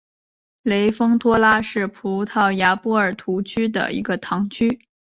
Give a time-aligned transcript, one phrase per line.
[0.63, 4.81] 雷丰托拉是葡萄牙波尔图区的一个堂区。